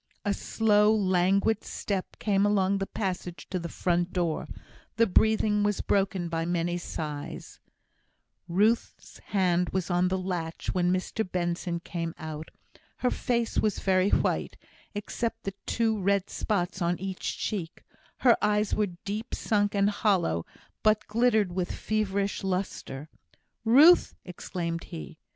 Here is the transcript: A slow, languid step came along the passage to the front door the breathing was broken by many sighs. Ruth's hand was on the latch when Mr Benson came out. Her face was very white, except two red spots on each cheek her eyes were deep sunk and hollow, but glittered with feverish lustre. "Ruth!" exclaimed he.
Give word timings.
A 0.25 0.33
slow, 0.33 0.91
languid 0.95 1.63
step 1.63 2.17
came 2.17 2.43
along 2.43 2.79
the 2.79 2.87
passage 2.87 3.45
to 3.51 3.59
the 3.59 3.69
front 3.69 4.11
door 4.11 4.47
the 4.95 5.05
breathing 5.05 5.61
was 5.61 5.81
broken 5.81 6.27
by 6.27 6.43
many 6.43 6.79
sighs. 6.79 7.59
Ruth's 8.47 9.19
hand 9.25 9.69
was 9.69 9.91
on 9.91 10.07
the 10.07 10.17
latch 10.17 10.73
when 10.73 10.91
Mr 10.91 11.21
Benson 11.31 11.81
came 11.81 12.15
out. 12.17 12.49
Her 12.97 13.11
face 13.11 13.59
was 13.59 13.77
very 13.77 14.09
white, 14.09 14.57
except 14.95 15.47
two 15.67 16.01
red 16.01 16.31
spots 16.31 16.81
on 16.81 16.97
each 16.99 17.37
cheek 17.37 17.83
her 18.25 18.35
eyes 18.41 18.73
were 18.73 18.97
deep 19.05 19.35
sunk 19.35 19.75
and 19.75 19.91
hollow, 19.91 20.47
but 20.81 21.05
glittered 21.05 21.51
with 21.51 21.71
feverish 21.71 22.43
lustre. 22.43 23.07
"Ruth!" 23.63 24.15
exclaimed 24.25 24.85
he. 24.85 25.19